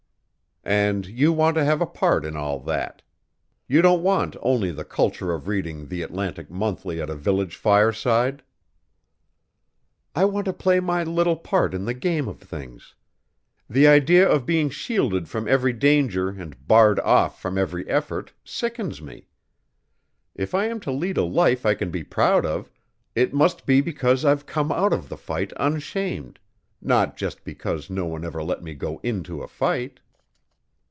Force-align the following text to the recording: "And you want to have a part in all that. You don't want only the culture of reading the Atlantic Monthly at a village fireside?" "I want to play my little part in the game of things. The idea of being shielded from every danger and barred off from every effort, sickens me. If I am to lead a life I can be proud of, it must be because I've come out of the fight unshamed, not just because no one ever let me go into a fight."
"And 0.63 1.07
you 1.07 1.33
want 1.33 1.55
to 1.55 1.65
have 1.65 1.81
a 1.81 1.87
part 1.87 2.23
in 2.23 2.35
all 2.37 2.59
that. 2.59 3.01
You 3.67 3.81
don't 3.81 4.03
want 4.03 4.35
only 4.43 4.69
the 4.71 4.85
culture 4.85 5.33
of 5.33 5.47
reading 5.47 5.87
the 5.87 6.03
Atlantic 6.03 6.51
Monthly 6.51 7.01
at 7.01 7.09
a 7.09 7.15
village 7.15 7.55
fireside?" 7.55 8.43
"I 10.13 10.25
want 10.25 10.45
to 10.45 10.53
play 10.53 10.79
my 10.79 11.03
little 11.03 11.35
part 11.35 11.73
in 11.73 11.85
the 11.85 11.95
game 11.95 12.27
of 12.27 12.39
things. 12.39 12.93
The 13.67 13.87
idea 13.87 14.29
of 14.29 14.45
being 14.45 14.69
shielded 14.69 15.27
from 15.27 15.47
every 15.47 15.73
danger 15.73 16.29
and 16.29 16.67
barred 16.67 16.99
off 16.99 17.41
from 17.41 17.57
every 17.57 17.89
effort, 17.89 18.31
sickens 18.45 19.01
me. 19.01 19.25
If 20.35 20.53
I 20.53 20.65
am 20.65 20.79
to 20.81 20.91
lead 20.91 21.17
a 21.17 21.23
life 21.23 21.65
I 21.65 21.73
can 21.73 21.89
be 21.89 22.03
proud 22.03 22.45
of, 22.45 22.69
it 23.15 23.33
must 23.33 23.65
be 23.65 23.81
because 23.81 24.23
I've 24.23 24.45
come 24.45 24.71
out 24.71 24.93
of 24.93 25.09
the 25.09 25.17
fight 25.17 25.53
unshamed, 25.57 26.37
not 26.83 27.17
just 27.17 27.43
because 27.43 27.89
no 27.89 28.05
one 28.05 28.23
ever 28.23 28.43
let 28.43 28.61
me 28.61 28.75
go 28.75 28.99
into 29.03 29.41
a 29.41 29.47
fight." 29.47 29.99